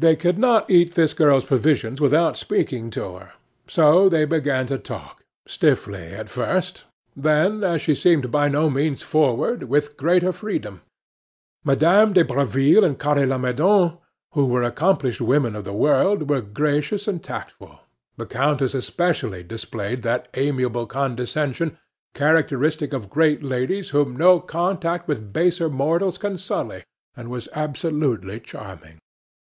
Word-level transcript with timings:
They 0.00 0.14
could 0.14 0.38
not 0.38 0.70
eat 0.70 0.94
this 0.94 1.12
girl's 1.12 1.44
provisions 1.44 2.00
without 2.00 2.36
speaking 2.36 2.88
to 2.90 3.14
her. 3.16 3.32
So 3.66 4.08
they 4.08 4.24
began 4.26 4.68
to 4.68 4.78
talk, 4.78 5.24
stiffly 5.44 5.98
at 6.14 6.28
first; 6.28 6.84
then, 7.16 7.64
as 7.64 7.82
she 7.82 7.96
seemed 7.96 8.30
by 8.30 8.46
no 8.46 8.70
means 8.70 9.02
forward, 9.02 9.64
with 9.64 9.96
greater 9.96 10.30
freedom. 10.30 10.82
Mesdames 11.64 12.14
de 12.14 12.22
Breville 12.22 12.84
and 12.84 12.96
Carre 12.96 13.26
Lamadon, 13.26 13.98
who 14.34 14.46
were 14.46 14.62
accomplished 14.62 15.20
women 15.20 15.56
of 15.56 15.64
the 15.64 15.72
world, 15.72 16.30
were 16.30 16.42
gracious 16.42 17.08
and 17.08 17.20
tactful. 17.20 17.80
The 18.16 18.26
countess 18.26 18.74
especially 18.74 19.42
displayed 19.42 20.02
that 20.02 20.28
amiable 20.34 20.86
condescension 20.86 21.76
characteristic 22.14 22.92
of 22.92 23.10
great 23.10 23.42
ladies 23.42 23.90
whom 23.90 24.14
no 24.14 24.38
contact 24.38 25.08
with 25.08 25.32
baser 25.32 25.68
mortals 25.68 26.18
can 26.18 26.38
sully, 26.38 26.84
and 27.16 27.30
was 27.32 27.48
absolutely 27.52 28.38
charming. 28.38 29.00